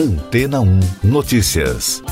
Antena 0.00 0.62
1 0.62 0.80
Notícias. 1.04 2.02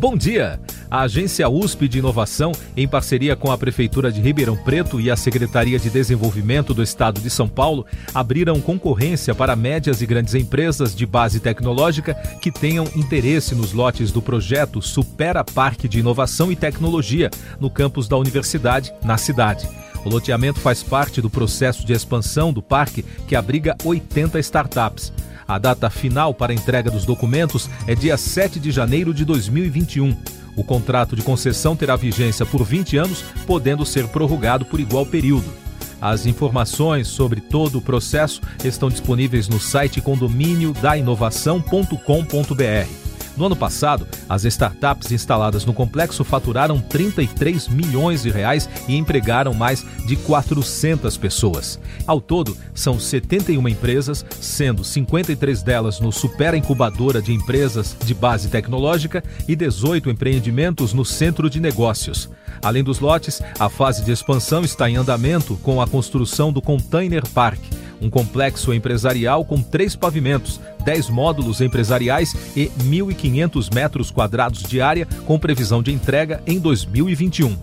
Bom 0.00 0.16
dia! 0.16 0.58
A 0.90 1.02
agência 1.02 1.46
USP 1.50 1.86
de 1.86 1.98
Inovação, 1.98 2.52
em 2.74 2.88
parceria 2.88 3.36
com 3.36 3.52
a 3.52 3.58
Prefeitura 3.58 4.10
de 4.10 4.22
Ribeirão 4.22 4.56
Preto 4.56 4.98
e 4.98 5.10
a 5.10 5.16
Secretaria 5.16 5.78
de 5.78 5.90
Desenvolvimento 5.90 6.72
do 6.72 6.82
Estado 6.82 7.20
de 7.20 7.28
São 7.28 7.46
Paulo, 7.46 7.84
abriram 8.14 8.58
concorrência 8.58 9.34
para 9.34 9.54
médias 9.54 10.00
e 10.00 10.06
grandes 10.06 10.34
empresas 10.34 10.96
de 10.96 11.04
base 11.04 11.38
tecnológica 11.38 12.14
que 12.40 12.50
tenham 12.50 12.86
interesse 12.96 13.54
nos 13.54 13.74
lotes 13.74 14.10
do 14.10 14.22
projeto 14.22 14.80
Supera 14.80 15.44
Parque 15.44 15.86
de 15.86 15.98
Inovação 15.98 16.50
e 16.50 16.56
Tecnologia, 16.56 17.28
no 17.60 17.68
campus 17.68 18.08
da 18.08 18.16
universidade, 18.16 18.94
na 19.04 19.18
cidade. 19.18 19.68
O 20.08 20.10
loteamento 20.10 20.58
faz 20.58 20.82
parte 20.82 21.20
do 21.20 21.28
processo 21.28 21.84
de 21.84 21.92
expansão 21.92 22.50
do 22.50 22.62
parque, 22.62 23.04
que 23.26 23.36
abriga 23.36 23.76
80 23.84 24.40
startups. 24.40 25.12
A 25.46 25.58
data 25.58 25.90
final 25.90 26.32
para 26.32 26.50
a 26.50 26.54
entrega 26.54 26.90
dos 26.90 27.04
documentos 27.04 27.68
é 27.86 27.94
dia 27.94 28.16
7 28.16 28.58
de 28.58 28.70
janeiro 28.70 29.12
de 29.12 29.22
2021. 29.26 30.16
O 30.56 30.64
contrato 30.64 31.14
de 31.14 31.20
concessão 31.20 31.76
terá 31.76 31.94
vigência 31.94 32.46
por 32.46 32.64
20 32.64 32.96
anos, 32.96 33.22
podendo 33.46 33.84
ser 33.84 34.08
prorrogado 34.08 34.64
por 34.64 34.80
igual 34.80 35.04
período. 35.04 35.52
As 36.00 36.24
informações 36.24 37.08
sobre 37.08 37.42
todo 37.42 37.76
o 37.76 37.82
processo 37.82 38.40
estão 38.64 38.88
disponíveis 38.88 39.46
no 39.46 39.60
site 39.60 40.00
condomínio 40.00 40.72
da 40.72 40.96
inovação.com.br. 40.96 43.07
No 43.38 43.46
ano 43.46 43.54
passado, 43.54 44.04
as 44.28 44.44
startups 44.44 45.12
instaladas 45.12 45.64
no 45.64 45.72
complexo 45.72 46.24
faturaram 46.24 46.80
33 46.80 47.68
milhões 47.68 48.24
de 48.24 48.30
reais 48.30 48.68
e 48.88 48.96
empregaram 48.96 49.54
mais 49.54 49.86
de 50.04 50.16
400 50.16 51.16
pessoas. 51.16 51.78
Ao 52.04 52.20
todo, 52.20 52.56
são 52.74 52.98
71 52.98 53.68
empresas, 53.68 54.26
sendo 54.40 54.82
53 54.82 55.62
delas 55.62 56.00
no 56.00 56.10
Super 56.10 56.52
Incubadora 56.54 57.22
de 57.22 57.32
Empresas 57.32 57.96
de 58.04 58.12
Base 58.12 58.48
Tecnológica 58.48 59.22
e 59.46 59.54
18 59.54 60.10
empreendimentos 60.10 60.92
no 60.92 61.04
Centro 61.04 61.48
de 61.48 61.60
Negócios. 61.60 62.28
Além 62.60 62.82
dos 62.82 62.98
lotes, 62.98 63.40
a 63.56 63.68
fase 63.68 64.02
de 64.02 64.10
expansão 64.10 64.64
está 64.64 64.90
em 64.90 64.96
andamento 64.96 65.56
com 65.62 65.80
a 65.80 65.86
construção 65.86 66.52
do 66.52 66.60
Container 66.60 67.24
Park 67.28 67.60
um 68.00 68.08
complexo 68.08 68.72
empresarial 68.72 69.44
com 69.44 69.60
três 69.60 69.96
pavimentos, 69.96 70.60
10 70.84 71.10
módulos 71.10 71.60
empresariais 71.60 72.34
e 72.56 72.70
1.500 72.80 73.74
metros 73.74 74.10
quadrados 74.10 74.62
de 74.62 74.80
área, 74.80 75.06
com 75.26 75.38
previsão 75.38 75.82
de 75.82 75.92
entrega 75.92 76.42
em 76.46 76.58
2021. 76.58 77.56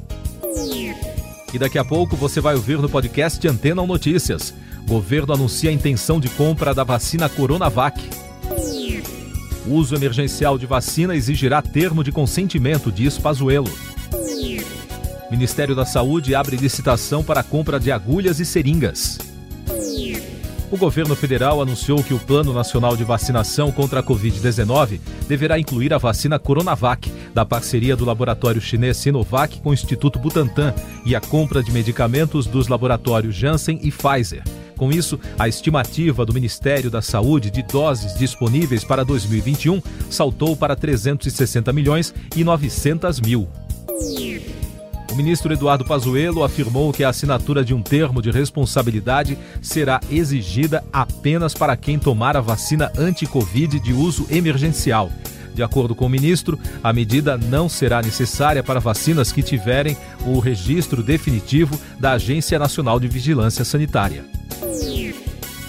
E 1.53 1.59
daqui 1.59 1.77
a 1.77 1.86
pouco 1.86 2.16
você 2.16 2.42
vai 2.42 2.55
ouvir 2.55 2.77
no 2.77 2.89
podcast 2.89 3.47
Antena 3.47 3.81
ou 3.81 3.88
Notícias. 3.88 4.53
Governo 4.88 5.33
anuncia 5.33 5.69
a 5.69 5.73
intenção 5.73 6.19
de 6.19 6.30
compra 6.30 6.73
da 6.73 6.83
vacina 6.83 7.30
Coronavac. 7.30 8.02
O 9.66 9.73
uso 9.73 9.95
emergencial 9.95 10.58
de 10.58 10.66
vacina 10.66 11.16
exigirá 11.16 11.61
termo 11.61 12.03
de 12.03 12.11
consentimento, 12.11 12.92
diz 12.92 13.17
Pazuello. 13.17 13.72
Ministério 15.31 15.73
da 15.73 15.86
Saúde 15.86 16.36
abre 16.36 16.55
licitação 16.55 17.23
para 17.23 17.42
compra 17.42 17.80
de 17.80 17.92
agulhas 17.92 18.39
e 18.39 18.45
seringas. 18.45 19.17
O 20.75 20.77
governo 20.77 21.15
federal 21.15 21.61
anunciou 21.61 22.03
que 22.03 22.13
o 22.13 22.19
Plano 22.19 22.51
Nacional 22.51 22.97
de 22.97 23.05
Vacinação 23.05 23.71
contra 23.71 24.01
a 24.01 24.03
Covid-19 24.03 24.99
deverá 25.25 25.57
incluir 25.57 25.93
a 25.93 25.97
vacina 25.97 26.37
Coronavac, 26.37 27.09
da 27.33 27.45
parceria 27.45 27.95
do 27.95 28.03
laboratório 28.03 28.59
chinês 28.59 28.97
Sinovac 28.97 29.61
com 29.61 29.69
o 29.69 29.73
Instituto 29.73 30.19
Butantan, 30.19 30.73
e 31.05 31.15
a 31.15 31.21
compra 31.21 31.63
de 31.63 31.71
medicamentos 31.71 32.45
dos 32.45 32.67
laboratórios 32.67 33.33
Janssen 33.33 33.79
e 33.83 33.89
Pfizer. 33.89 34.43
Com 34.75 34.91
isso, 34.91 35.17
a 35.39 35.47
estimativa 35.47 36.25
do 36.25 36.33
Ministério 36.33 36.91
da 36.91 37.01
Saúde 37.01 37.49
de 37.49 37.63
doses 37.63 38.13
disponíveis 38.13 38.83
para 38.83 39.05
2021 39.05 39.81
saltou 40.09 40.57
para 40.57 40.75
360 40.75 41.71
milhões 41.71 42.13
e 42.35 42.43
900 42.43 43.21
mil. 43.21 43.47
O 45.15 45.17
ministro 45.17 45.53
Eduardo 45.53 45.86
Pazuello 45.86 46.43
afirmou 46.43 46.92
que 46.92 47.02
a 47.02 47.08
assinatura 47.08 47.64
de 47.64 47.73
um 47.73 47.81
termo 47.81 48.21
de 48.21 48.30
responsabilidade 48.31 49.37
será 49.61 50.02
exigida 50.11 50.83
apenas 50.92 51.53
para 51.53 51.77
quem 51.77 51.98
tomar 51.98 52.36
a 52.36 52.42
vacina 52.42 52.92
anti-Covid 52.98 53.80
de 53.80 53.93
uso 53.93 54.27
emergencial. 54.30 55.09
De 55.53 55.64
acordo 55.64 55.95
com 55.95 56.08
o 56.08 56.09
ministro, 56.09 56.59
a 56.83 56.92
medida 56.92 57.37
não 57.37 57.70
será 57.70 58.02
necessária 58.02 58.61
para 58.61 58.81
vacinas 58.81 59.31
que 59.31 59.42
tiverem 59.42 59.95
o 60.26 60.37
registro 60.39 61.02
definitivo 61.02 61.80
da 61.97 62.11
Agência 62.11 62.59
Nacional 62.59 62.99
de 62.99 63.08
Vigilância 63.08 63.64
Sanitária. 63.64 64.26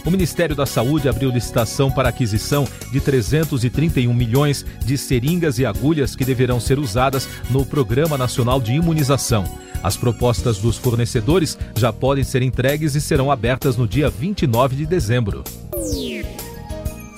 O 0.07 0.11
Ministério 0.11 0.55
da 0.55 0.65
Saúde 0.65 1.09
abriu 1.09 1.31
licitação 1.31 1.91
para 1.91 2.11
aquisição 2.11 2.65
de 2.93 3.01
331 3.01 4.15
milhões 4.15 4.65
de 4.85 4.97
seringas 4.97 5.59
e 5.59 5.67
agulhas 5.67 6.15
que 6.15 6.25
deverão 6.25 6.61
ser 6.61 6.79
usadas 6.79 7.29
no 7.51 7.67
Programa 7.67 8.17
Nacional 8.17 8.61
de 8.61 8.73
Imunização. 8.73 9.45
As 9.83 9.97
propostas 9.97 10.59
dos 10.59 10.79
fornecedores 10.79 11.59
já 11.75 11.93
podem 11.93 12.23
ser 12.23 12.41
entregues 12.43 12.95
e 12.95 13.01
serão 13.01 13.33
abertas 13.33 13.77
no 13.77 13.87
dia 13.87 14.09
29 14.09 14.77
de 14.77 14.87
dezembro. 14.87 15.43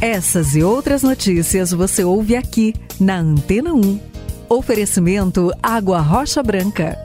Essas 0.01 0.57
e 0.57 0.63
outras 0.63 1.03
notícias 1.03 1.73
você 1.73 2.03
ouve 2.03 2.37
aqui 2.37 2.75
na 2.99 3.19
Antena 3.19 3.75
1. 3.75 4.01
Oferecimento 4.49 5.53
Água 5.63 6.01
Rocha 6.01 6.43
Branca. 6.43 6.97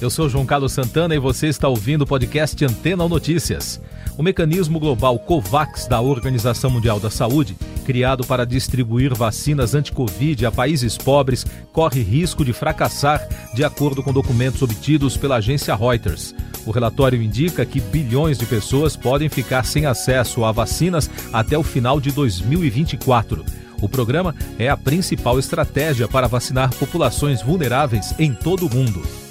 Eu 0.00 0.10
sou 0.10 0.28
João 0.28 0.44
Carlos 0.44 0.72
Santana 0.72 1.14
e 1.14 1.20
você 1.20 1.46
está 1.46 1.68
ouvindo 1.68 2.02
o 2.02 2.06
podcast 2.06 2.64
Antena 2.64 3.08
Notícias. 3.08 3.80
O 4.16 4.22
mecanismo 4.22 4.78
global 4.78 5.18
COVAX 5.18 5.88
da 5.88 6.00
Organização 6.00 6.70
Mundial 6.70 7.00
da 7.00 7.10
Saúde, 7.10 7.56
criado 7.84 8.24
para 8.24 8.46
distribuir 8.46 9.12
vacinas 9.12 9.74
anti-Covid 9.74 10.46
a 10.46 10.52
países 10.52 10.96
pobres, 10.96 11.44
corre 11.72 12.00
risco 12.00 12.44
de 12.44 12.52
fracassar, 12.52 13.26
de 13.54 13.64
acordo 13.64 14.04
com 14.04 14.12
documentos 14.12 14.62
obtidos 14.62 15.16
pela 15.16 15.36
agência 15.36 15.74
Reuters. 15.74 16.32
O 16.64 16.70
relatório 16.70 17.20
indica 17.20 17.66
que 17.66 17.80
bilhões 17.80 18.38
de 18.38 18.46
pessoas 18.46 18.94
podem 18.94 19.28
ficar 19.28 19.64
sem 19.64 19.84
acesso 19.84 20.44
a 20.44 20.52
vacinas 20.52 21.10
até 21.32 21.58
o 21.58 21.64
final 21.64 22.00
de 22.00 22.12
2024. 22.12 23.44
O 23.82 23.88
programa 23.88 24.32
é 24.60 24.68
a 24.68 24.76
principal 24.76 25.40
estratégia 25.40 26.06
para 26.06 26.28
vacinar 26.28 26.72
populações 26.76 27.42
vulneráveis 27.42 28.14
em 28.16 28.32
todo 28.32 28.66
o 28.66 28.72
mundo 28.72 29.23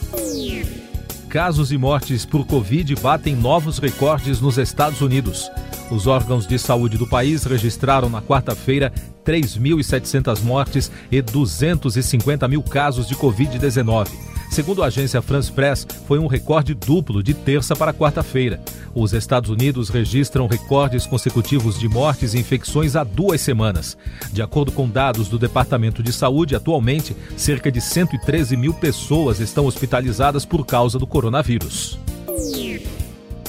casos 1.33 1.71
e 1.71 1.79
mortes 1.79 2.27
por 2.27 2.45
Covid 2.45 2.93
batem 2.97 3.35
novos 3.35 3.79
recordes 3.79 4.39
nos 4.39 4.59
Estados 4.59 5.01
Unidos. 5.01 5.49
Os 5.89 6.05
órgãos 6.05 6.45
de 6.45 6.59
saúde 6.59 6.95
do 6.95 7.07
país 7.07 7.43
registraram 7.43 8.07
na 8.07 8.21
quarta-feira 8.21 8.93
3.700 9.25 10.43
mortes 10.43 10.91
e 11.11 11.19
250 11.23 12.47
mil 12.47 12.61
casos 12.61 13.07
de 13.07 13.15
Covid-19. 13.15 14.32
Segundo 14.53 14.83
a 14.83 14.85
agência 14.85 15.19
France 15.19 15.51
Press, 15.51 15.83
foi 16.07 16.19
um 16.19 16.27
recorde 16.27 16.75
duplo 16.75 17.23
de 17.23 17.33
terça 17.33 17.75
para 17.75 17.91
quarta-feira. 17.91 18.61
Os 18.93 19.11
Estados 19.11 19.49
Unidos 19.49 19.89
registram 19.89 20.45
recordes 20.45 21.07
consecutivos 21.07 21.79
de 21.79 21.89
mortes 21.89 22.35
e 22.35 22.39
infecções 22.39 22.95
há 22.95 23.03
duas 23.03 23.41
semanas. 23.41 23.97
De 24.31 24.43
acordo 24.43 24.71
com 24.71 24.87
dados 24.87 25.27
do 25.27 25.39
Departamento 25.39 26.03
de 26.03 26.13
Saúde, 26.13 26.55
atualmente, 26.55 27.15
cerca 27.35 27.71
de 27.71 27.81
113 27.81 28.55
mil 28.55 28.75
pessoas 28.75 29.39
estão 29.39 29.65
hospitalizadas 29.65 30.45
por 30.45 30.63
causa 30.67 30.99
do 30.99 31.07
coronavírus. 31.07 31.97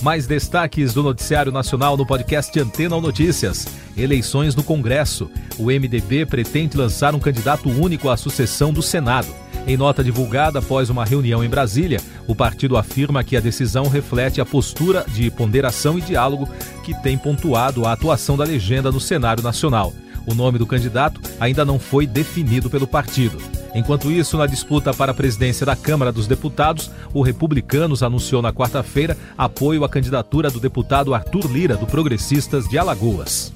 Mais 0.01 0.27
destaques 0.27 0.95
do 0.95 1.03
Noticiário 1.03 1.53
Nacional 1.53 1.99
no 1.99 2.07
podcast 2.07 2.59
Antena 2.59 2.95
ou 2.97 3.03
Notícias. 3.03 3.67
Eleições 3.95 4.55
no 4.55 4.63
Congresso. 4.63 5.31
O 5.59 5.67
MDB 5.67 6.25
pretende 6.25 6.79
lançar 6.79 7.15
um 7.15 7.21
candidato 7.21 7.69
único 7.69 8.09
à 8.09 8.17
sucessão 8.17 8.73
do 8.73 8.81
Senado. 8.81 9.44
Em 9.67 9.79
nota 9.79 10.05
divulgada 10.05 10.59
após 10.59 10.91
uma 10.91 11.07
reunião 11.07 11.43
em 11.43 11.49
Brasília, 11.49 11.99
o 12.27 12.35
partido 12.35 12.77
afirma 12.77 13.25
que 13.25 13.35
a 13.35 13.41
decisão 13.41 13.89
reflete 13.89 14.39
a 14.41 14.45
postura 14.45 15.07
de 15.09 15.31
ponderação 15.31 15.99
e 15.99 16.03
diálogo 16.03 16.47
que 16.83 16.95
tem 17.03 17.17
pontuado 17.17 17.87
a 17.87 17.93
atuação 17.93 18.37
da 18.37 18.45
legenda 18.45 18.93
no 18.93 19.01
cenário 19.01 19.43
nacional. 19.43 19.93
O 20.27 20.35
nome 20.35 20.59
do 20.59 20.67
candidato 20.67 21.21
ainda 21.41 21.65
não 21.65 21.79
foi 21.79 22.07
definido 22.07 22.69
pelo 22.69 22.87
partido. 22.87 23.39
Enquanto 23.75 24.13
isso, 24.13 24.37
na 24.37 24.47
disputa 24.47 24.93
para 24.93 25.13
a 25.13 25.15
presidência 25.15 25.65
da 25.65 25.75
Câmara 25.75 26.13
dos 26.13 26.27
Deputados, 26.27 26.91
o 27.13 27.23
Republicanos 27.23 28.03
anunciou 28.03 28.41
na 28.41 28.53
quarta-feira 28.53 29.17
apoio 29.37 29.83
à 29.83 29.89
candidatura 29.89 30.51
do 30.51 30.61
deputado 30.61 31.15
Arthur 31.15 31.51
Lira, 31.51 31.77
do 31.77 31.87
Progressistas 31.87 32.69
de 32.69 32.79
Alagoas. 32.79 33.53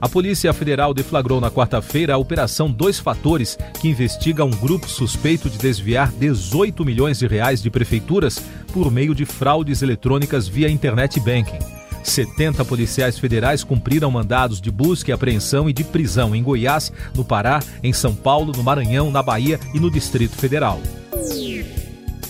A 0.00 0.08
Polícia 0.08 0.52
Federal 0.52 0.94
deflagrou 0.94 1.40
na 1.40 1.50
quarta-feira 1.50 2.14
a 2.14 2.18
Operação 2.18 2.70
Dois 2.70 3.00
Fatores, 3.00 3.58
que 3.80 3.88
investiga 3.88 4.44
um 4.44 4.50
grupo 4.50 4.88
suspeito 4.88 5.50
de 5.50 5.58
desviar 5.58 6.12
18 6.12 6.84
milhões 6.84 7.18
de 7.18 7.26
reais 7.26 7.60
de 7.60 7.68
prefeituras 7.68 8.40
por 8.72 8.92
meio 8.92 9.12
de 9.12 9.24
fraudes 9.24 9.82
eletrônicas 9.82 10.46
via 10.46 10.70
internet 10.70 11.18
banking. 11.18 11.58
70 12.04 12.64
policiais 12.64 13.18
federais 13.18 13.64
cumpriram 13.64 14.08
mandados 14.08 14.60
de 14.60 14.70
busca 14.70 15.10
e 15.10 15.12
apreensão 15.12 15.68
e 15.68 15.72
de 15.72 15.82
prisão 15.82 16.34
em 16.34 16.44
Goiás, 16.44 16.92
no 17.12 17.24
Pará, 17.24 17.60
em 17.82 17.92
São 17.92 18.14
Paulo, 18.14 18.52
no 18.56 18.62
Maranhão, 18.62 19.10
na 19.10 19.22
Bahia 19.22 19.58
e 19.74 19.80
no 19.80 19.90
Distrito 19.90 20.36
Federal. 20.36 20.80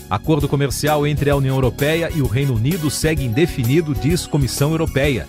Acordo 0.08 0.48
comercial 0.48 1.06
entre 1.06 1.28
a 1.28 1.36
União 1.36 1.54
Europeia 1.54 2.10
e 2.14 2.22
o 2.22 2.26
Reino 2.26 2.54
Unido 2.54 2.90
segue 2.90 3.24
indefinido, 3.24 3.94
diz 3.94 4.26
Comissão 4.26 4.70
Europeia. 4.70 5.28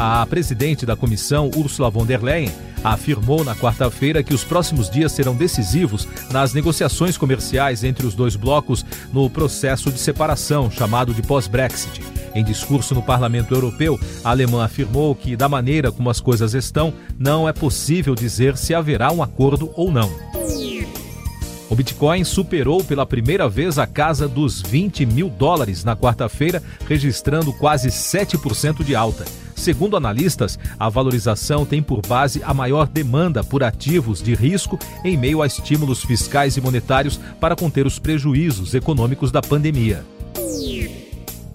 A 0.00 0.24
presidente 0.26 0.86
da 0.86 0.94
comissão, 0.94 1.50
Ursula 1.56 1.90
von 1.90 2.06
der 2.06 2.22
Leyen, 2.22 2.52
afirmou 2.84 3.42
na 3.42 3.56
quarta-feira 3.56 4.22
que 4.22 4.32
os 4.32 4.44
próximos 4.44 4.88
dias 4.88 5.10
serão 5.10 5.34
decisivos 5.34 6.06
nas 6.30 6.54
negociações 6.54 7.18
comerciais 7.18 7.82
entre 7.82 8.06
os 8.06 8.14
dois 8.14 8.36
blocos 8.36 8.86
no 9.12 9.28
processo 9.28 9.90
de 9.90 9.98
separação, 9.98 10.70
chamado 10.70 11.12
de 11.12 11.20
pós-Brexit. 11.20 12.00
Em 12.32 12.44
discurso 12.44 12.94
no 12.94 13.02
Parlamento 13.02 13.52
Europeu, 13.52 13.98
a 14.22 14.30
alemã 14.30 14.64
afirmou 14.64 15.16
que, 15.16 15.34
da 15.34 15.48
maneira 15.48 15.90
como 15.90 16.08
as 16.08 16.20
coisas 16.20 16.54
estão, 16.54 16.94
não 17.18 17.48
é 17.48 17.52
possível 17.52 18.14
dizer 18.14 18.56
se 18.56 18.74
haverá 18.74 19.10
um 19.10 19.20
acordo 19.20 19.72
ou 19.74 19.90
não. 19.90 20.08
O 21.68 21.74
Bitcoin 21.74 22.22
superou 22.22 22.84
pela 22.84 23.04
primeira 23.04 23.48
vez 23.48 23.80
a 23.80 23.86
casa 23.86 24.28
dos 24.28 24.62
20 24.62 25.04
mil 25.04 25.28
dólares 25.28 25.82
na 25.82 25.96
quarta-feira, 25.96 26.62
registrando 26.86 27.52
quase 27.52 27.88
7% 27.88 28.84
de 28.84 28.94
alta. 28.94 29.24
Segundo 29.58 29.96
analistas, 29.96 30.56
a 30.78 30.88
valorização 30.88 31.66
tem 31.66 31.82
por 31.82 32.00
base 32.06 32.40
a 32.44 32.54
maior 32.54 32.86
demanda 32.86 33.42
por 33.42 33.64
ativos 33.64 34.22
de 34.22 34.32
risco 34.32 34.78
em 35.04 35.16
meio 35.16 35.42
a 35.42 35.46
estímulos 35.46 36.02
fiscais 36.04 36.56
e 36.56 36.60
monetários 36.60 37.18
para 37.40 37.56
conter 37.56 37.84
os 37.84 37.98
prejuízos 37.98 38.72
econômicos 38.72 39.32
da 39.32 39.42
pandemia. 39.42 40.04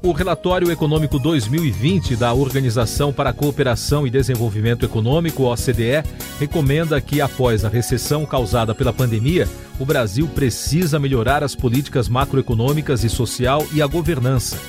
O 0.01 0.11
relatório 0.11 0.69
econômico 0.69 1.17
2020 1.17 2.17
da 2.17 2.33
Organização 2.33 3.13
para 3.13 3.29
a 3.29 3.33
Cooperação 3.33 4.05
e 4.05 4.09
Desenvolvimento 4.09 4.83
Econômico, 4.83 5.43
OCDE, 5.43 6.03
recomenda 6.37 6.99
que, 6.99 7.21
após 7.21 7.63
a 7.63 7.69
recessão 7.69 8.25
causada 8.25 8.75
pela 8.75 8.91
pandemia, 8.91 9.47
o 9.79 9.85
Brasil 9.85 10.27
precisa 10.27 10.99
melhorar 10.99 11.41
as 11.41 11.55
políticas 11.55 12.09
macroeconômicas 12.09 13.05
e 13.05 13.09
social 13.09 13.65
e 13.71 13.81
a 13.81 13.87
governança. 13.87 14.59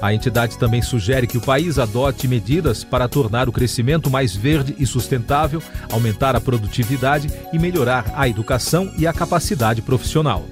A 0.00 0.12
entidade 0.12 0.58
também 0.58 0.82
sugere 0.82 1.26
que 1.26 1.38
o 1.38 1.40
país 1.40 1.78
adote 1.78 2.28
medidas 2.28 2.84
para 2.84 3.08
tornar 3.08 3.48
o 3.48 3.52
crescimento 3.52 4.10
mais 4.10 4.34
verde 4.34 4.74
e 4.78 4.86
sustentável, 4.86 5.62
aumentar 5.90 6.36
a 6.36 6.40
produtividade 6.40 7.28
e 7.52 7.58
melhorar 7.58 8.12
a 8.14 8.28
educação 8.28 8.92
e 8.98 9.06
a 9.06 9.12
capacidade 9.12 9.82
profissional. 9.82 10.44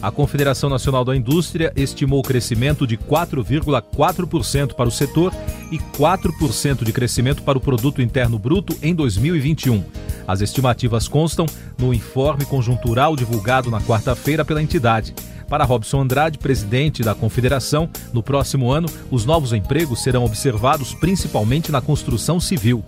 A 0.00 0.10
Confederação 0.10 0.68
Nacional 0.68 1.04
da 1.04 1.16
Indústria 1.16 1.72
estimou 1.74 2.20
o 2.20 2.22
crescimento 2.22 2.86
de 2.86 2.96
4,4% 2.96 4.74
para 4.74 4.88
o 4.88 4.92
setor 4.92 5.32
e 5.72 5.78
4% 5.78 6.84
de 6.84 6.92
crescimento 6.92 7.42
para 7.42 7.58
o 7.58 7.60
produto 7.60 8.02
interno 8.02 8.38
bruto 8.38 8.76
em 8.82 8.94
2021. 8.94 9.82
As 10.28 10.40
estimativas 10.40 11.08
constam 11.08 11.46
no 11.78 11.94
informe 11.94 12.44
conjuntural 12.44 13.16
divulgado 13.16 13.70
na 13.70 13.80
quarta-feira 13.80 14.44
pela 14.44 14.62
entidade. 14.62 15.14
Para 15.48 15.64
Robson 15.64 16.00
Andrade, 16.00 16.38
presidente 16.38 17.02
da 17.02 17.14
Confederação, 17.14 17.88
no 18.12 18.22
próximo 18.22 18.70
ano, 18.70 18.88
os 19.10 19.24
novos 19.24 19.52
empregos 19.52 20.02
serão 20.02 20.24
observados 20.24 20.94
principalmente 20.94 21.70
na 21.70 21.80
construção 21.80 22.40
civil. 22.40 22.84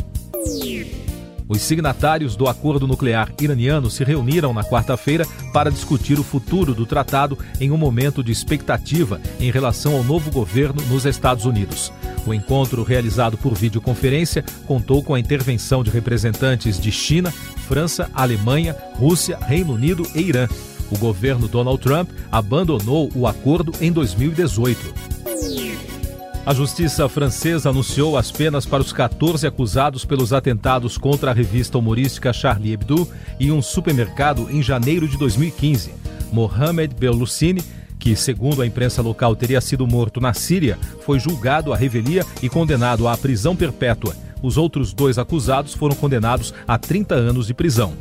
Os 1.49 1.63
signatários 1.63 2.37
do 2.37 2.47
acordo 2.47 2.87
nuclear 2.87 3.33
iraniano 3.41 3.89
se 3.89 4.05
reuniram 4.05 4.53
na 4.53 4.63
quarta-feira 4.63 5.27
para 5.51 5.71
discutir 5.71 6.19
o 6.19 6.23
futuro 6.23 6.75
do 6.75 6.85
tratado 6.85 7.39
em 7.59 7.71
um 7.71 7.77
momento 7.79 8.23
de 8.23 8.31
expectativa 8.31 9.19
em 9.41 9.51
relação 9.51 9.97
ao 9.97 10.05
novo 10.05 10.31
governo 10.31 10.83
nos 10.89 11.07
Estados 11.07 11.47
Unidos. 11.47 11.91
O 12.27 12.35
encontro, 12.35 12.83
realizado 12.83 13.39
por 13.39 13.55
videoconferência, 13.55 14.45
contou 14.67 15.03
com 15.03 15.15
a 15.15 15.21
intervenção 15.21 15.83
de 15.83 15.89
representantes 15.89 16.79
de 16.79 16.93
China, 16.93 17.31
França, 17.67 18.11
Alemanha, 18.13 18.77
Rússia, 18.97 19.39
Reino 19.39 19.73
Unido 19.73 20.07
e 20.15 20.21
Irã. 20.21 20.47
O 20.91 20.99
governo 20.99 21.49
Donald 21.49 21.81
Trump 21.81 22.11
abandonou 22.31 23.11
o 23.15 23.27
acordo 23.27 23.73
em 23.81 23.93
2018. 23.93 24.95
A 26.49 26.55
justiça 26.55 27.07
francesa 27.11 27.69
anunciou 27.69 28.17
as 28.17 28.33
penas 28.33 28.65
para 28.65 28.83
os 28.83 28.91
14 28.91 29.47
acusados 29.47 30.07
pelos 30.07 30.33
atentados 30.33 30.97
contra 30.97 31.31
a 31.31 31.35
revista 31.35 31.77
humorística 31.77 32.33
Charlie 32.33 32.73
Hebdo 32.73 33.07
e 33.39 33.53
um 33.53 33.61
supermercado 33.61 34.49
em 34.51 34.63
janeiro 34.63 35.07
de 35.07 35.19
2015. 35.19 35.93
Mohamed 36.33 36.95
Beloucine, 36.95 37.63
que, 37.99 38.17
segundo 38.17 38.63
a 38.63 38.67
imprensa 38.67 39.03
local, 39.03 39.37
teria 39.37 39.61
sido 39.61 39.87
morto 39.87 40.23
na 40.23 40.33
Síria, 40.33 40.79
foi 41.05 41.19
julgado 41.19 41.71
à 41.71 41.77
revelia 41.77 42.25
e 42.43 42.49
condenado 42.49 43.07
à 43.07 43.15
prisão 43.15 43.55
perpétua. 43.55 44.17
Os 44.43 44.57
outros 44.57 44.95
dois 44.95 45.19
acusados 45.19 45.75
foram 45.75 45.97
condenados 45.97 46.55
a 46.67 46.79
30 46.79 47.15
anos 47.15 47.47
de 47.49 47.53
prisão. 47.53 47.93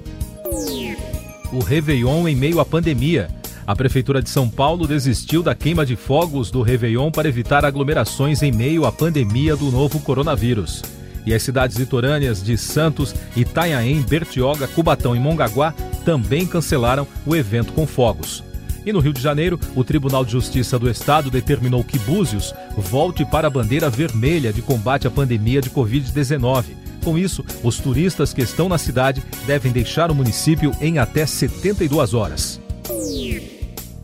O 1.51 1.59
Réveillon 1.59 2.27
em 2.27 2.35
meio 2.35 2.59
à 2.59 2.65
pandemia. 2.65 3.29
A 3.65 3.73
Prefeitura 3.73 4.21
de 4.21 4.29
São 4.29 4.49
Paulo 4.49 4.85
desistiu 4.85 5.41
da 5.41 5.55
queima 5.55 5.85
de 5.85 5.95
fogos 5.95 6.51
do 6.51 6.61
Réveillon 6.61 7.09
para 7.09 7.29
evitar 7.29 7.63
aglomerações 7.63 8.41
em 8.41 8.51
meio 8.51 8.85
à 8.85 8.91
pandemia 8.91 9.55
do 9.55 9.71
novo 9.71 9.99
coronavírus. 10.01 10.83
E 11.25 11.33
as 11.33 11.43
cidades 11.43 11.77
litorâneas 11.77 12.43
de 12.43 12.57
Santos, 12.57 13.15
Itanhaém, 13.35 14.01
Bertioga, 14.01 14.67
Cubatão 14.67 15.15
e 15.15 15.19
Mongaguá 15.19 15.73
também 16.03 16.45
cancelaram 16.45 17.07
o 17.25 17.35
evento 17.35 17.71
com 17.71 17.87
fogos. 17.87 18.43
E 18.85 18.91
no 18.91 18.99
Rio 18.99 19.13
de 19.13 19.21
Janeiro, 19.21 19.59
o 19.75 19.83
Tribunal 19.83 20.23
de 20.25 20.31
Justiça 20.31 20.77
do 20.77 20.89
Estado 20.89 21.29
determinou 21.29 21.83
que 21.83 21.99
Búzios 21.99 22.53
volte 22.77 23.25
para 23.25 23.47
a 23.47 23.49
bandeira 23.49 23.89
vermelha 23.89 24.51
de 24.51 24.61
combate 24.61 25.07
à 25.07 25.11
pandemia 25.11 25.61
de 25.61 25.69
Covid-19. 25.69 26.86
Com 27.07 27.17
isso, 27.17 27.41
os 27.63 27.77
turistas 27.77 28.33
que 28.33 28.41
estão 28.41 28.67
na 28.67 28.77
cidade 28.77 29.23
devem 29.45 29.71
deixar 29.71 30.11
o 30.11 30.13
município 30.13 30.73
em 30.81 30.99
até 30.99 31.25
72 31.25 32.13
horas. 32.13 32.59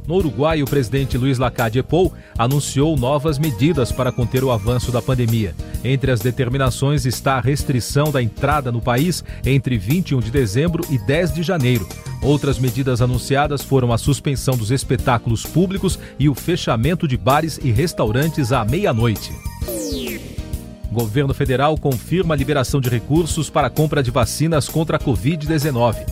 No 0.08 0.16
Uruguai, 0.16 0.64
o 0.64 0.66
presidente 0.66 1.18
Luiz 1.18 1.38
Lacalle 1.38 1.84
Pou 1.84 2.14
anunciou 2.38 2.96
novas 2.96 3.38
medidas 3.38 3.92
para 3.92 4.10
conter 4.10 4.42
o 4.42 4.52
avanço 4.52 4.90
da 4.90 5.02
pandemia. 5.02 5.54
Entre 5.84 6.12
as 6.12 6.22
determinações 6.22 7.06
está 7.06 7.34
a 7.34 7.42
restrição 7.42 8.10
da 8.10 8.24
entrada 8.24 8.72
no 8.72 8.82
país 8.82 9.22
entre 9.46 9.78
21 9.78 10.22
de 10.22 10.32
dezembro 10.32 10.86
e 10.90 10.98
10 10.98 11.34
de 11.34 11.44
janeiro. 11.44 11.86
Outras 12.22 12.58
medidas 12.58 13.02
anunciadas 13.02 13.62
foram 13.62 13.92
a 13.92 13.98
suspensão 13.98 14.56
dos 14.56 14.72
espetáculos 14.72 15.46
públicos 15.46 16.00
e 16.18 16.30
o 16.30 16.34
fechamento 16.34 17.06
de 17.06 17.18
bares 17.18 17.60
e 17.62 17.70
restaurantes 17.70 18.54
à 18.54 18.64
meia-noite. 18.64 19.34
Governo 20.94 21.34
federal 21.34 21.78
confirma 21.78 22.36
a 22.36 22.38
liberação 22.38 22.80
de 22.80 22.88
recursos 22.88 23.50
para 23.50 23.68
a 23.68 23.69
compra 23.69 24.04
de 24.04 24.12
vacinas 24.12 24.69
contra 24.69 24.98
a 24.98 25.00
Covid-19. 25.00 26.06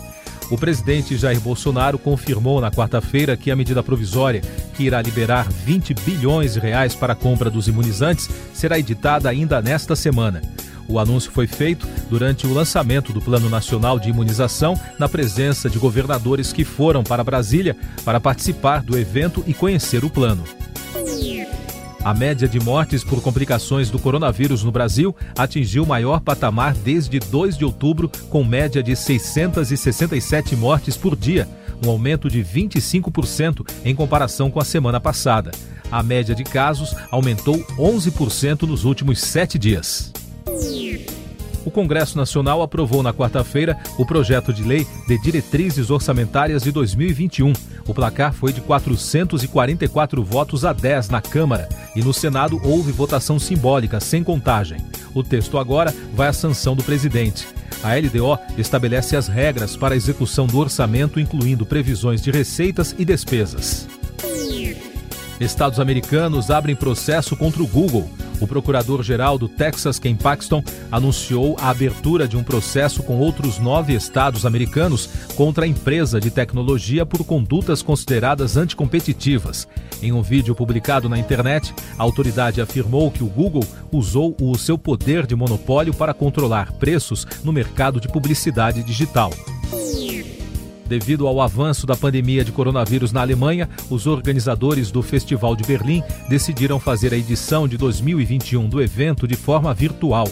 O 0.49 0.57
presidente 0.57 1.15
Jair 1.15 1.39
Bolsonaro 1.39 1.97
confirmou 1.97 2.59
na 2.59 2.69
quarta-feira 2.69 3.37
que 3.37 3.49
a 3.49 3.55
medida 3.55 3.81
provisória, 3.81 4.41
que 4.75 4.83
irá 4.83 5.01
liberar 5.01 5.47
20 5.49 5.93
bilhões 5.93 6.53
de 6.53 6.59
reais 6.59 6.93
para 6.93 7.13
a 7.13 7.15
compra 7.15 7.49
dos 7.49 7.69
imunizantes, 7.69 8.29
será 8.53 8.77
editada 8.77 9.29
ainda 9.29 9.61
nesta 9.61 9.95
semana. 9.95 10.41
O 10.89 10.99
anúncio 10.99 11.31
foi 11.31 11.47
feito 11.47 11.87
durante 12.09 12.45
o 12.45 12.53
lançamento 12.53 13.13
do 13.13 13.21
Plano 13.21 13.49
Nacional 13.49 13.97
de 13.97 14.09
Imunização, 14.09 14.77
na 14.99 15.07
presença 15.07 15.69
de 15.69 15.79
governadores 15.79 16.51
que 16.51 16.65
foram 16.65 17.01
para 17.01 17.23
Brasília 17.23 17.77
para 18.03 18.19
participar 18.19 18.83
do 18.83 18.97
evento 18.97 19.41
e 19.47 19.53
conhecer 19.53 20.03
o 20.03 20.09
plano. 20.09 20.43
A 22.03 22.15
média 22.15 22.47
de 22.47 22.59
mortes 22.59 23.03
por 23.03 23.21
complicações 23.21 23.91
do 23.91 23.99
coronavírus 23.99 24.63
no 24.63 24.71
Brasil 24.71 25.15
atingiu 25.37 25.83
o 25.83 25.87
maior 25.87 26.19
patamar 26.19 26.73
desde 26.73 27.19
2 27.19 27.55
de 27.55 27.63
outubro, 27.63 28.09
com 28.27 28.43
média 28.43 28.81
de 28.81 28.95
667 28.95 30.55
mortes 30.55 30.97
por 30.97 31.15
dia, 31.15 31.47
um 31.85 31.89
aumento 31.91 32.27
de 32.27 32.43
25% 32.43 33.67
em 33.85 33.93
comparação 33.93 34.49
com 34.49 34.59
a 34.59 34.65
semana 34.65 34.99
passada. 34.99 35.51
A 35.91 36.01
média 36.01 36.33
de 36.33 36.43
casos 36.43 36.95
aumentou 37.11 37.57
11% 37.77 38.63
nos 38.63 38.83
últimos 38.83 39.19
sete 39.19 39.59
dias 39.59 40.11
o 41.65 41.71
Congresso 41.71 42.17
Nacional 42.17 42.61
aprovou 42.61 43.03
na 43.03 43.13
quarta-feira 43.13 43.77
o 43.97 44.05
projeto 44.05 44.53
de 44.53 44.63
lei 44.63 44.87
de 45.07 45.17
diretrizes 45.21 45.89
orçamentárias 45.89 46.63
de 46.63 46.71
2021. 46.71 47.53
O 47.87 47.93
placar 47.93 48.33
foi 48.33 48.53
de 48.53 48.61
444 48.61 50.23
votos 50.23 50.65
a 50.65 50.73
10 50.73 51.09
na 51.09 51.21
Câmara 51.21 51.67
e 51.95 52.01
no 52.01 52.13
Senado 52.13 52.59
houve 52.63 52.91
votação 52.91 53.39
simbólica, 53.39 53.99
sem 53.99 54.23
contagem. 54.23 54.79
O 55.13 55.23
texto 55.23 55.57
agora 55.57 55.93
vai 56.13 56.27
à 56.27 56.33
sanção 56.33 56.75
do 56.75 56.83
presidente. 56.83 57.47
A 57.83 57.95
LDO 57.95 58.37
estabelece 58.57 59.15
as 59.15 59.27
regras 59.27 59.75
para 59.75 59.95
a 59.95 59.97
execução 59.97 60.45
do 60.45 60.59
orçamento, 60.59 61.19
incluindo 61.19 61.65
previsões 61.65 62.21
de 62.21 62.29
receitas 62.29 62.95
e 62.97 63.03
despesas. 63.03 63.87
Estados 65.39 65.79
americanos 65.79 66.51
abrem 66.51 66.75
processo 66.75 67.35
contra 67.35 67.63
o 67.63 67.67
Google 67.67 68.07
o 68.41 68.47
procurador-geral 68.47 69.37
do 69.37 69.47
Texas, 69.47 69.99
Ken 69.99 70.15
Paxton, 70.15 70.63
anunciou 70.91 71.55
a 71.59 71.69
abertura 71.69 72.27
de 72.27 72.35
um 72.35 72.43
processo 72.43 73.03
com 73.03 73.19
outros 73.19 73.59
nove 73.59 73.93
estados 73.93 74.45
americanos 74.45 75.07
contra 75.35 75.65
a 75.65 75.67
empresa 75.67 76.19
de 76.19 76.31
tecnologia 76.31 77.05
por 77.05 77.23
condutas 77.23 77.81
consideradas 77.81 78.57
anticompetitivas. 78.57 79.67
Em 80.01 80.11
um 80.11 80.21
vídeo 80.21 80.55
publicado 80.55 81.07
na 81.07 81.17
internet, 81.17 81.73
a 81.97 82.03
autoridade 82.03 82.59
afirmou 82.59 83.11
que 83.11 83.23
o 83.23 83.27
Google 83.27 83.63
usou 83.91 84.35
o 84.41 84.57
seu 84.57 84.77
poder 84.77 85.27
de 85.27 85.35
monopólio 85.35 85.93
para 85.93 86.13
controlar 86.13 86.71
preços 86.73 87.27
no 87.43 87.53
mercado 87.53 88.01
de 88.01 88.07
publicidade 88.07 88.83
digital. 88.83 89.31
Devido 90.91 91.25
ao 91.25 91.39
avanço 91.39 91.87
da 91.87 91.95
pandemia 91.95 92.43
de 92.43 92.51
coronavírus 92.51 93.13
na 93.13 93.21
Alemanha, 93.21 93.69
os 93.89 94.07
organizadores 94.07 94.91
do 94.91 95.01
Festival 95.01 95.55
de 95.55 95.63
Berlim 95.63 96.03
decidiram 96.27 96.81
fazer 96.81 97.13
a 97.13 97.17
edição 97.17 97.65
de 97.65 97.77
2021 97.77 98.67
do 98.67 98.81
evento 98.81 99.25
de 99.25 99.37
forma 99.37 99.73
virtual. 99.73 100.27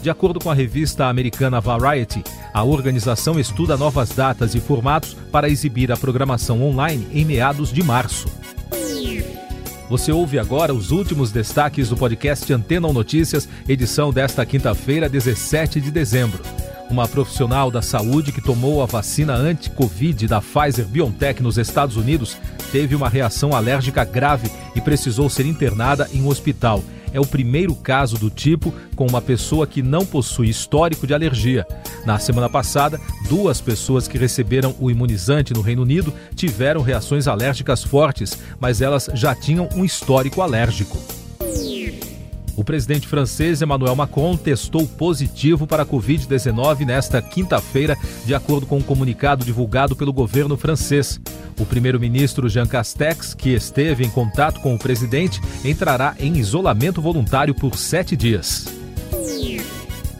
De 0.00 0.08
acordo 0.08 0.38
com 0.38 0.48
a 0.48 0.54
revista 0.54 1.06
americana 1.06 1.60
Variety, 1.60 2.22
a 2.52 2.62
organização 2.62 3.40
estuda 3.40 3.76
novas 3.76 4.10
datas 4.10 4.54
e 4.54 4.60
formatos 4.60 5.16
para 5.32 5.48
exibir 5.48 5.90
a 5.90 5.96
programação 5.96 6.62
online 6.62 7.08
em 7.12 7.24
meados 7.24 7.72
de 7.72 7.82
março. 7.82 8.28
Você 9.90 10.12
ouve 10.12 10.38
agora 10.38 10.72
os 10.72 10.92
últimos 10.92 11.32
destaques 11.32 11.88
do 11.88 11.96
podcast 11.96 12.52
Antena 12.52 12.92
Notícias, 12.92 13.48
edição 13.68 14.12
desta 14.12 14.46
quinta-feira, 14.46 15.08
17 15.08 15.80
de 15.80 15.90
dezembro. 15.90 16.40
Uma 16.90 17.08
profissional 17.08 17.70
da 17.70 17.82
saúde 17.82 18.32
que 18.32 18.40
tomou 18.40 18.82
a 18.82 18.86
vacina 18.86 19.34
anti-Covid 19.34 20.26
da 20.26 20.40
Pfizer 20.40 20.86
BioNTech 20.86 21.42
nos 21.42 21.58
Estados 21.58 21.96
Unidos 21.96 22.36
teve 22.70 22.94
uma 22.94 23.08
reação 23.08 23.54
alérgica 23.54 24.04
grave 24.04 24.50
e 24.74 24.80
precisou 24.80 25.28
ser 25.28 25.46
internada 25.46 26.08
em 26.12 26.22
um 26.22 26.28
hospital 26.28 26.82
é 27.14 27.20
o 27.20 27.24
primeiro 27.24 27.74
caso 27.76 28.18
do 28.18 28.28
tipo 28.28 28.74
com 28.96 29.06
uma 29.06 29.22
pessoa 29.22 29.68
que 29.68 29.80
não 29.80 30.04
possui 30.04 30.48
histórico 30.48 31.06
de 31.06 31.14
alergia. 31.14 31.64
Na 32.04 32.18
semana 32.18 32.50
passada, 32.50 33.00
duas 33.28 33.60
pessoas 33.60 34.08
que 34.08 34.18
receberam 34.18 34.74
o 34.80 34.90
imunizante 34.90 35.54
no 35.54 35.62
Reino 35.62 35.82
Unido 35.82 36.12
tiveram 36.34 36.82
reações 36.82 37.28
alérgicas 37.28 37.84
fortes, 37.84 38.36
mas 38.58 38.82
elas 38.82 39.08
já 39.14 39.32
tinham 39.32 39.68
um 39.76 39.84
histórico 39.84 40.42
alérgico. 40.42 40.98
O 42.56 42.62
presidente 42.62 43.08
francês 43.08 43.60
Emmanuel 43.62 43.96
Macron 43.96 44.36
testou 44.36 44.86
positivo 44.86 45.66
para 45.66 45.82
a 45.82 45.86
Covid-19 45.86 46.86
nesta 46.86 47.20
quinta-feira, 47.20 47.96
de 48.24 48.34
acordo 48.34 48.66
com 48.66 48.78
um 48.78 48.82
comunicado 48.82 49.44
divulgado 49.44 49.96
pelo 49.96 50.12
governo 50.12 50.56
francês. 50.56 51.20
O 51.58 51.66
primeiro-ministro 51.66 52.48
Jean 52.48 52.66
Castex, 52.66 53.34
que 53.34 53.50
esteve 53.50 54.04
em 54.04 54.10
contato 54.10 54.60
com 54.60 54.74
o 54.74 54.78
presidente, 54.78 55.40
entrará 55.64 56.14
em 56.18 56.36
isolamento 56.36 57.02
voluntário 57.02 57.54
por 57.54 57.76
sete 57.76 58.16
dias. 58.16 58.66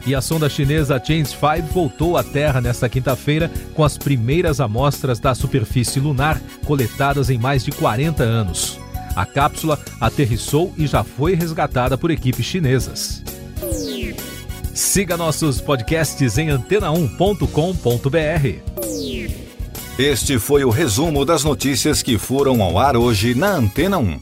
E 0.05 0.13
a 0.13 0.21
sonda 0.21 0.47
chinesa 0.47 1.01
Chang'e 1.03 1.25
5 1.25 1.73
voltou 1.73 2.15
à 2.15 2.23
Terra 2.23 2.61
nesta 2.61 2.87
quinta-feira 2.87 3.49
com 3.73 3.83
as 3.83 3.97
primeiras 3.97 4.59
amostras 4.59 5.19
da 5.19 5.33
superfície 5.33 5.99
lunar 5.99 6.39
coletadas 6.63 7.29
em 7.29 7.39
mais 7.39 7.63
de 7.63 7.71
40 7.71 8.23
anos. 8.23 8.84
A 9.15 9.25
cápsula 9.25 9.79
aterrissou 9.99 10.73
e 10.77 10.85
já 10.85 11.03
foi 11.03 11.33
resgatada 11.35 11.97
por 11.97 12.11
equipes 12.11 12.45
chinesas. 12.45 13.23
Siga 14.73 15.15
nossos 15.15 15.61
podcasts 15.61 16.37
em 16.37 16.49
antena1.com.br. 16.49 18.75
Este 19.97 20.37
foi 20.37 20.65
o 20.65 20.69
resumo 20.69 21.23
das 21.23 21.45
notícias 21.45 22.03
que 22.03 22.17
foram 22.17 22.61
ao 22.61 22.77
ar 22.77 22.97
hoje 22.97 23.33
na 23.33 23.51
Antena 23.51 23.97
1. 23.97 24.19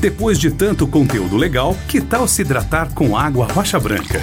Depois 0.00 0.38
de 0.38 0.52
tanto 0.52 0.86
conteúdo 0.86 1.36
legal, 1.36 1.76
que 1.88 2.00
tal 2.00 2.28
se 2.28 2.42
hidratar 2.42 2.94
com 2.94 3.16
água 3.16 3.48
rocha 3.52 3.80
branca? 3.80 4.22